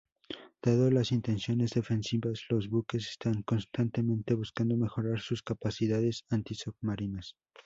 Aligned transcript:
Dado 0.63 0.89
las 0.89 1.11
intenciones 1.11 1.73
defensivas, 1.75 2.45
los 2.49 2.67
buques 2.71 3.07
están 3.07 3.43
constantemente 3.43 4.33
buscando 4.33 4.75
mejorar 4.75 5.19
sus 5.19 5.43
capacidades 5.43 6.25
anti-submarinas. 6.31 7.35